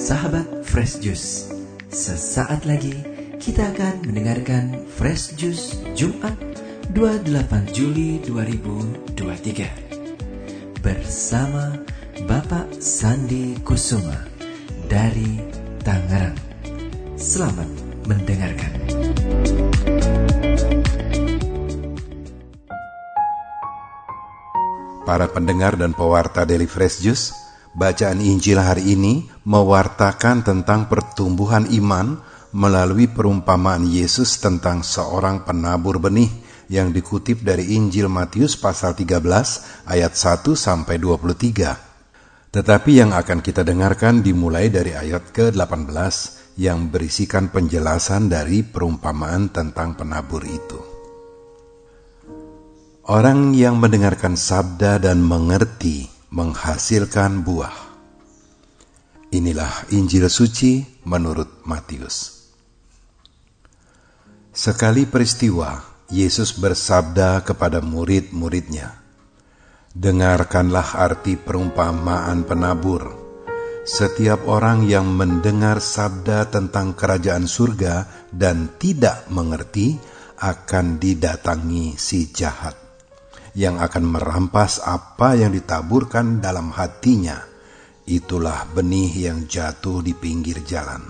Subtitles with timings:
[0.00, 1.52] Sahabat Fresh Juice,
[1.92, 2.96] sesaat lagi
[3.36, 6.32] kita akan mendengarkan Fresh Juice Jumat
[6.96, 7.28] 28
[7.76, 11.76] Juli 2023 bersama
[12.24, 14.24] Bapak Sandi Kusuma
[14.88, 15.36] dari
[15.84, 16.40] Tangerang.
[17.20, 17.68] Selamat
[18.08, 18.72] mendengarkan.
[25.04, 27.39] Para pendengar dan pewarta Daily Fresh Juice,
[27.74, 32.18] bacaan Injil hari ini mewartakan tentang pertumbuhan iman
[32.50, 36.30] melalui perumpamaan Yesus tentang seorang penabur benih
[36.70, 39.22] yang dikutip dari Injil Matius pasal 13
[39.86, 42.50] ayat 1 sampai 23.
[42.50, 45.94] Tetapi yang akan kita dengarkan dimulai dari ayat ke-18
[46.58, 50.78] yang berisikan penjelasan dari perumpamaan tentang penabur itu.
[53.06, 57.74] Orang yang mendengarkan sabda dan mengerti menghasilkan buah.
[59.34, 62.46] Inilah Injil suci menurut Matius.
[64.50, 65.78] Sekali peristiwa,
[66.10, 68.98] Yesus bersabda kepada murid-muridnya,
[69.90, 73.10] Dengarkanlah arti perumpamaan penabur.
[73.82, 79.98] Setiap orang yang mendengar sabda tentang kerajaan surga dan tidak mengerti
[80.38, 82.89] akan didatangi si jahat
[83.54, 87.38] yang akan merampas apa yang ditaburkan dalam hatinya.
[88.06, 91.02] Itulah benih yang jatuh di pinggir jalan.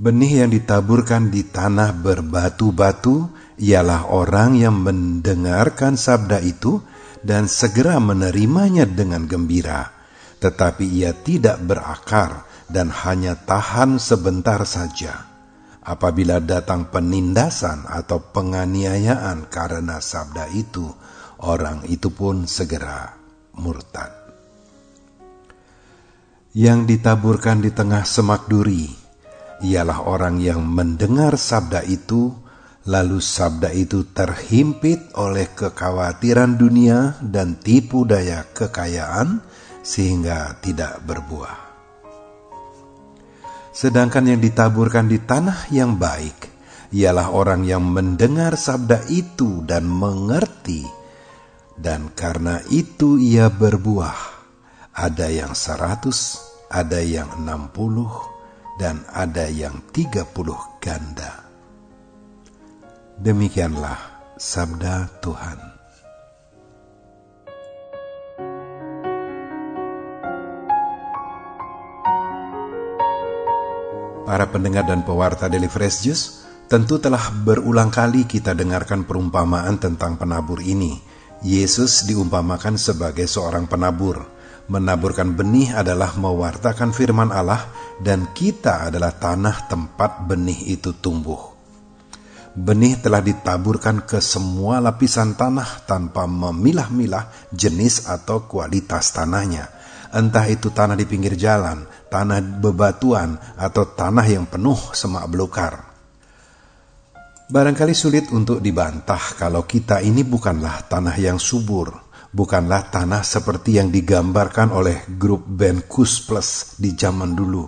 [0.00, 3.28] Benih yang ditaburkan di tanah berbatu-batu
[3.60, 6.80] ialah orang yang mendengarkan sabda itu
[7.20, 9.92] dan segera menerimanya dengan gembira,
[10.40, 15.29] tetapi ia tidak berakar dan hanya tahan sebentar saja
[15.84, 20.88] apabila datang penindasan atau penganiayaan karena sabda itu,
[21.40, 23.16] orang itu pun segera
[23.56, 24.12] murtad.
[26.50, 28.90] Yang ditaburkan di tengah semak duri
[29.62, 32.34] ialah orang yang mendengar sabda itu,
[32.90, 39.44] lalu sabda itu terhimpit oleh kekhawatiran dunia dan tipu daya kekayaan,
[39.80, 41.69] sehingga tidak berbuah.
[43.70, 46.50] Sedangkan yang ditaburkan di tanah yang baik
[46.90, 50.82] ialah orang yang mendengar sabda itu dan mengerti,
[51.78, 54.42] dan karena itu ia berbuah.
[54.90, 58.10] Ada yang seratus, ada yang enam puluh,
[58.74, 61.46] dan ada yang tiga puluh ganda.
[63.22, 65.69] Demikianlah sabda Tuhan.
[74.30, 80.14] Para pendengar dan pewarta Daily Fresh Juice, tentu telah berulang kali kita dengarkan perumpamaan tentang
[80.14, 81.02] penabur ini.
[81.42, 84.22] Yesus diumpamakan sebagai seorang penabur.
[84.70, 91.50] Menaburkan benih adalah mewartakan firman Allah dan kita adalah tanah tempat benih itu tumbuh.
[92.54, 99.66] Benih telah ditaburkan ke semua lapisan tanah tanpa memilah-milah jenis atau kualitas tanahnya–
[100.10, 105.86] entah itu tanah di pinggir jalan, tanah bebatuan, atau tanah yang penuh semak belukar.
[107.50, 111.90] Barangkali sulit untuk dibantah kalau kita ini bukanlah tanah yang subur,
[112.30, 117.66] bukanlah tanah seperti yang digambarkan oleh grup band Kus Plus di zaman dulu,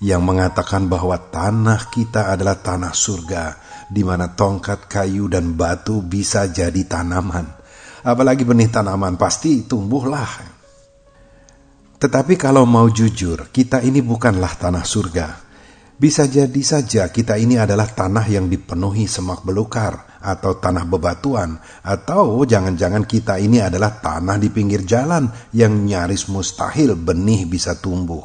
[0.00, 3.44] yang mengatakan bahwa tanah kita adalah tanah surga,
[3.92, 7.44] di mana tongkat kayu dan batu bisa jadi tanaman.
[8.08, 10.57] Apalagi benih tanaman pasti tumbuhlah
[11.98, 15.28] tetapi kalau mau jujur, kita ini bukanlah tanah surga.
[15.98, 22.46] Bisa jadi saja kita ini adalah tanah yang dipenuhi semak belukar atau tanah bebatuan atau
[22.46, 28.22] jangan-jangan kita ini adalah tanah di pinggir jalan yang nyaris mustahil benih bisa tumbuh.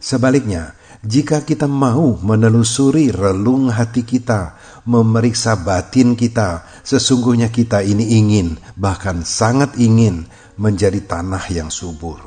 [0.00, 0.72] Sebaliknya,
[1.04, 4.56] jika kita mau menelusuri relung hati kita,
[4.88, 10.24] memeriksa batin kita, sesungguhnya kita ini ingin, bahkan sangat ingin
[10.56, 12.20] menjadi tanah yang subur.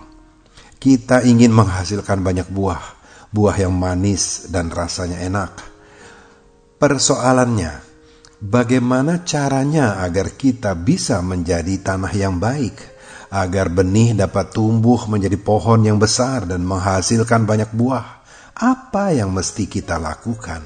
[0.80, 2.84] Kita ingin menghasilkan banyak buah,
[3.34, 5.52] buah yang manis dan rasanya enak.
[6.80, 7.84] Persoalannya,
[8.40, 12.80] bagaimana caranya agar kita bisa menjadi tanah yang baik,
[13.34, 18.24] agar benih dapat tumbuh menjadi pohon yang besar dan menghasilkan banyak buah?
[18.56, 20.64] Apa yang mesti kita lakukan?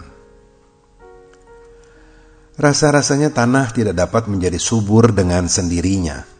[2.53, 6.32] Rasa-rasanya tanah tidak dapat menjadi subur dengan sendirinya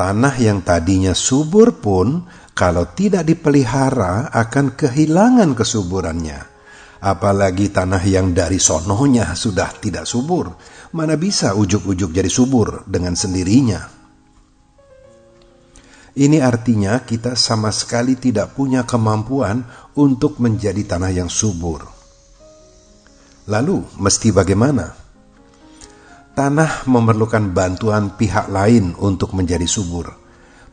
[0.00, 2.24] Tanah yang tadinya subur pun
[2.56, 6.40] kalau tidak dipelihara akan kehilangan kesuburannya.
[7.04, 10.56] Apalagi tanah yang dari sononya sudah tidak subur,
[10.96, 13.92] mana bisa ujuk-ujuk jadi subur dengan sendirinya.
[16.16, 19.68] Ini artinya kita sama sekali tidak punya kemampuan
[20.00, 21.84] untuk menjadi tanah yang subur.
[23.52, 24.99] Lalu, mesti bagaimana?
[26.30, 30.14] Tanah memerlukan bantuan pihak lain untuk menjadi subur.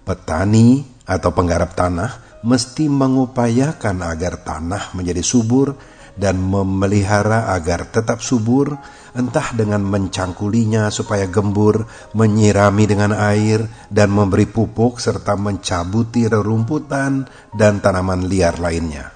[0.05, 5.75] Petani atau penggarap tanah mesti mengupayakan agar tanah menjadi subur
[6.17, 8.73] dan memelihara agar tetap subur,
[9.13, 11.85] entah dengan mencangkulinya supaya gembur,
[12.17, 19.13] menyirami dengan air, dan memberi pupuk serta mencabuti rerumputan dan tanaman liar lainnya.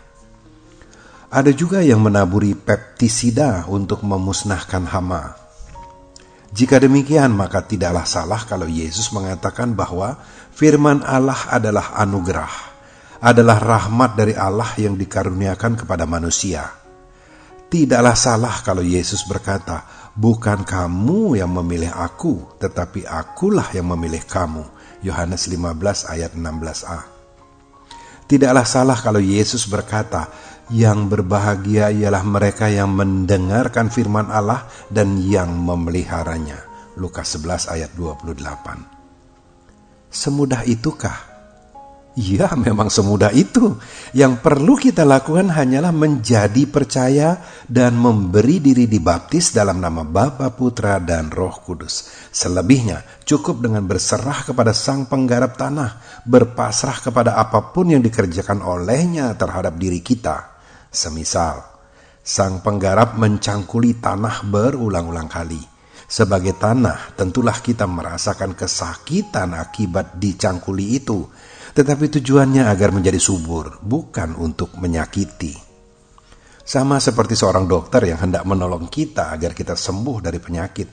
[1.33, 5.40] Ada juga yang menaburi peptisida untuk memusnahkan hama.
[6.51, 10.19] Jika demikian, maka tidaklah salah kalau Yesus mengatakan bahwa
[10.51, 12.53] firman Allah adalah anugerah,
[13.23, 16.81] adalah rahmat dari Allah yang dikaruniakan kepada manusia
[17.71, 24.67] Tidaklah salah kalau Yesus berkata, "Bukan kamu yang memilih aku, tetapi akulah yang memilih kamu."
[25.07, 27.07] Yohanes 15 ayat 16a.
[28.27, 30.27] Tidaklah salah kalau Yesus berkata,
[30.69, 36.67] "Yang berbahagia ialah mereka yang mendengarkan firman Allah dan yang memeliharanya."
[36.99, 38.83] Lukas 11 ayat 28.
[40.11, 41.30] Semudah itukah
[42.11, 43.79] Ya, memang semudah itu.
[44.11, 47.39] Yang perlu kita lakukan hanyalah menjadi percaya
[47.71, 52.11] dan memberi diri dibaptis dalam nama Bapa, Putra, dan Roh Kudus.
[52.35, 59.31] Selebihnya, cukup dengan berserah kepada Sang Penggarap tanah, berpasrah kepada apa pun yang dikerjakan olehnya
[59.39, 60.59] terhadap diri kita.
[60.91, 61.63] Semisal,
[62.19, 65.63] Sang Penggarap mencangkuli tanah berulang-ulang kali.
[66.11, 71.23] Sebagai tanah, tentulah kita merasakan kesakitan akibat dicangkuli itu
[71.71, 75.55] tetapi tujuannya agar menjadi subur, bukan untuk menyakiti.
[76.61, 80.89] Sama seperti seorang dokter yang hendak menolong kita agar kita sembuh dari penyakit.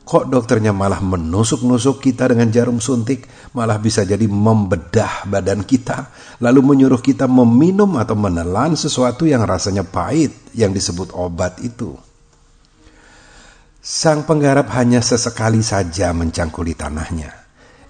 [0.00, 6.10] Kok dokternya malah menusuk-nusuk kita dengan jarum suntik, malah bisa jadi membedah badan kita,
[6.42, 11.94] lalu menyuruh kita meminum atau menelan sesuatu yang rasanya pahit yang disebut obat itu.
[13.78, 17.39] Sang penggarap hanya sesekali saja mencangkuli tanahnya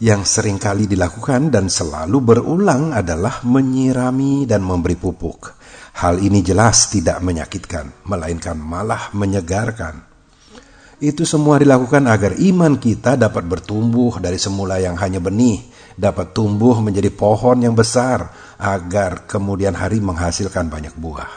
[0.00, 5.60] yang sering kali dilakukan dan selalu berulang adalah menyirami dan memberi pupuk.
[6.00, 10.08] Hal ini jelas tidak menyakitkan, melainkan malah menyegarkan.
[11.00, 15.60] Itu semua dilakukan agar iman kita dapat bertumbuh dari semula yang hanya benih,
[15.96, 21.32] dapat tumbuh menjadi pohon yang besar, agar kemudian hari menghasilkan banyak buah.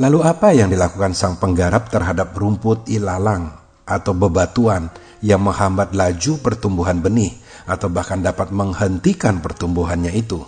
[0.00, 3.52] Lalu apa yang dilakukan sang penggarap terhadap rumput ilalang
[3.84, 4.88] atau bebatuan
[5.24, 7.32] yang menghambat laju pertumbuhan benih
[7.64, 10.44] atau bahkan dapat menghentikan pertumbuhannya itu.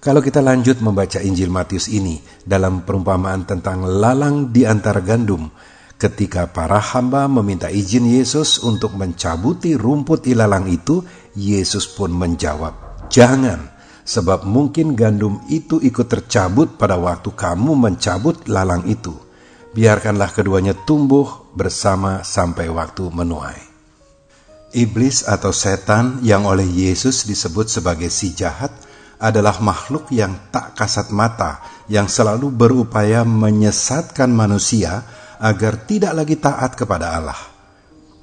[0.00, 5.48] Kalau kita lanjut membaca Injil Matius ini dalam perumpamaan tentang lalang di antara gandum,
[5.96, 11.00] ketika para hamba meminta izin Yesus untuk mencabuti rumput ilalang itu,
[11.32, 13.72] Yesus pun menjawab, "Jangan,
[14.04, 19.23] sebab mungkin gandum itu ikut tercabut pada waktu kamu mencabut lalang itu."
[19.74, 23.60] Biarkanlah keduanya tumbuh bersama sampai waktu menuai.
[24.74, 28.74] Iblis atau setan yang oleh Yesus disebut sebagai si jahat
[29.22, 35.06] adalah makhluk yang tak kasat mata, yang selalu berupaya menyesatkan manusia
[35.38, 37.38] agar tidak lagi taat kepada Allah.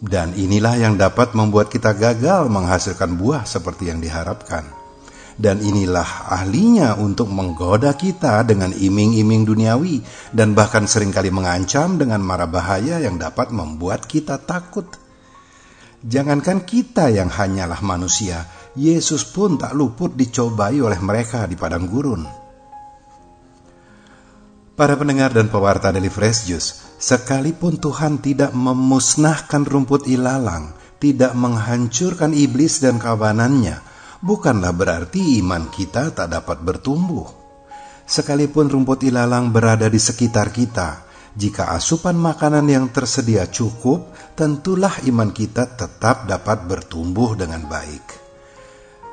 [0.01, 4.81] Dan inilah yang dapat membuat kita gagal menghasilkan buah seperti yang diharapkan
[5.40, 10.04] dan inilah ahlinya untuk menggoda kita dengan iming-iming duniawi
[10.35, 14.88] dan bahkan sering kali mengancam dengan mara bahaya yang dapat membuat kita takut.
[16.02, 22.23] Jangankan kita yang hanyalah manusia, Yesus pun tak luput dicobai oleh mereka di padang gurun.
[24.71, 32.33] Para pendengar dan pewarta dari Fresh Juice, sekalipun Tuhan tidak memusnahkan rumput ilalang, tidak menghancurkan
[32.33, 33.91] iblis dan kawanannya,
[34.21, 37.28] bukanlah berarti iman kita tak dapat bertumbuh.
[38.06, 45.31] Sekalipun rumput ilalang berada di sekitar kita, jika asupan makanan yang tersedia cukup, tentulah iman
[45.31, 48.19] kita tetap dapat bertumbuh dengan baik.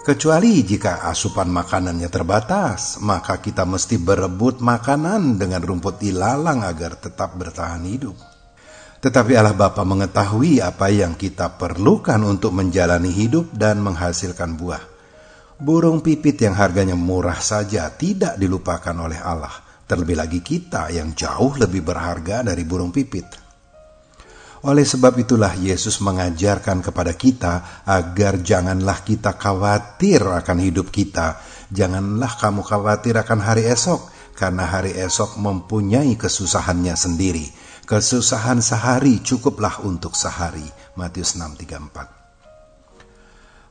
[0.02, 7.36] Kecuali jika asupan makanannya terbatas, maka kita mesti berebut makanan dengan rumput ilalang agar tetap
[7.36, 8.16] bertahan hidup.
[8.98, 14.97] Tetapi Allah Bapa mengetahui apa yang kita perlukan untuk menjalani hidup dan menghasilkan buah.
[15.58, 19.50] Burung pipit yang harganya murah saja tidak dilupakan oleh Allah,
[19.90, 23.26] terlebih lagi kita yang jauh lebih berharga dari burung pipit.
[24.70, 31.42] Oleh sebab itulah Yesus mengajarkan kepada kita agar janganlah kita khawatir akan hidup kita,
[31.74, 37.50] janganlah kamu khawatir akan hari esok, karena hari esok mempunyai kesusahannya sendiri.
[37.82, 40.70] Kesusahan sehari cukuplah untuk sehari.
[40.94, 42.14] Matius 6:34.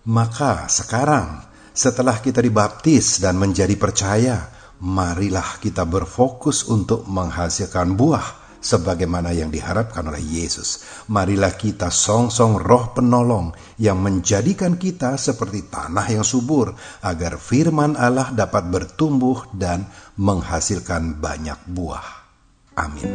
[0.08, 4.50] Maka sekarang, setelah kita dibaptis dan menjadi percaya,
[4.82, 8.26] marilah kita berfokus untuk menghasilkan buah
[8.58, 10.82] sebagaimana yang diharapkan oleh Yesus.
[11.14, 16.74] Marilah kita song-song roh penolong yang menjadikan kita seperti tanah yang subur
[17.06, 19.86] agar firman Allah dapat bertumbuh dan
[20.18, 22.26] menghasilkan banyak buah.
[22.74, 23.06] Amin.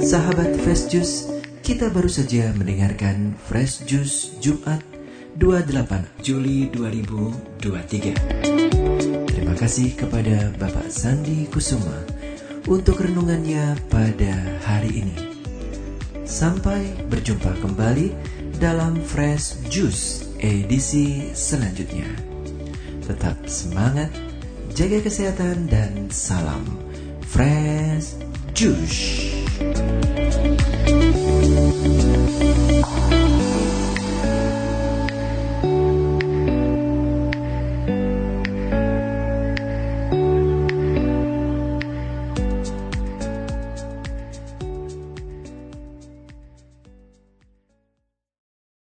[0.00, 1.28] Sahabat Fresh Juice,
[1.60, 4.93] kita baru saja mendengarkan Fresh Juice Jumat
[5.34, 8.14] 28 Juli 2023.
[9.34, 12.06] Terima kasih kepada Bapak Sandi Kusuma
[12.70, 15.18] untuk renungannya pada hari ini.
[16.22, 18.14] Sampai berjumpa kembali
[18.62, 22.06] dalam Fresh Juice edisi selanjutnya.
[23.02, 24.14] Tetap semangat,
[24.70, 26.62] jaga kesehatan dan salam
[27.26, 28.22] Fresh
[28.54, 29.33] Juice.